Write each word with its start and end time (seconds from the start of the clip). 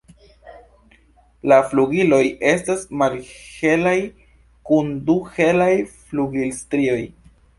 La 1.51 1.59
flugiloj 1.73 2.21
estas 2.53 2.87
malhelaj 3.01 3.95
kun 4.71 4.91
du 5.11 5.19
helaj 5.37 5.71
flugilstrioj. 5.99 6.99